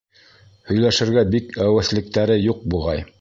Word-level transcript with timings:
Һөйләшергә 0.69 1.23
бик 1.35 1.53
әүәҫлектәре 1.67 2.39
юҡ 2.47 2.69
буғай. 2.75 3.07